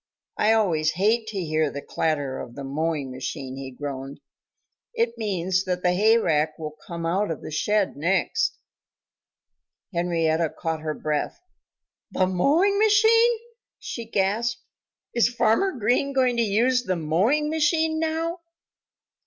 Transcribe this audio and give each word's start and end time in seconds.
I 0.35 0.53
always 0.53 0.93
hate 0.93 1.27
to 1.27 1.39
hear 1.39 1.69
the 1.69 1.83
clatter 1.83 2.39
of 2.39 2.55
the 2.55 2.63
mowing 2.63 3.11
machine," 3.11 3.55
he 3.55 3.69
groaned. 3.69 4.19
"It 4.95 5.15
means 5.15 5.63
that 5.65 5.83
the 5.83 5.91
hayrake 5.93 6.57
will 6.57 6.71
come 6.87 7.05
out 7.05 7.29
of 7.29 7.43
the 7.43 7.51
shed 7.51 7.95
next." 7.95 8.57
Henrietta 9.93 10.41
Hen 10.41 10.53
caught 10.57 10.81
her 10.81 10.95
breath. 10.95 11.39
"The 12.09 12.25
mowing 12.25 12.79
machine!" 12.79 13.37
she 13.77 14.05
gasped. 14.05 14.63
"Is 15.13 15.29
Farmer 15.29 15.71
Green 15.73 16.13
going 16.13 16.37
to 16.37 16.41
use 16.41 16.81
the 16.81 16.95
mowing 16.95 17.51
machine 17.51 17.99
now?" 17.99 18.39